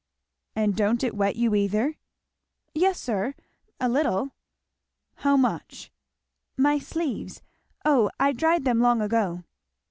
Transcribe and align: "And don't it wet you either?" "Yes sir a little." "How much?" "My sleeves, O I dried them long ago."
"And 0.55 0.75
don't 0.75 1.03
it 1.03 1.15
wet 1.15 1.35
you 1.35 1.53
either?" 1.53 1.93
"Yes 2.73 2.99
sir 2.99 3.35
a 3.79 3.87
little." 3.87 4.31
"How 5.17 5.37
much?" 5.37 5.91
"My 6.57 6.79
sleeves, 6.79 7.43
O 7.85 8.09
I 8.19 8.31
dried 8.31 8.65
them 8.65 8.79
long 8.79 8.99
ago." 9.03 9.43